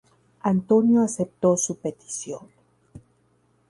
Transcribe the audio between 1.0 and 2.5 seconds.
aceptó su petición.